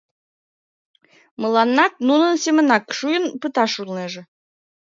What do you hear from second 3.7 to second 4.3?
улнеже.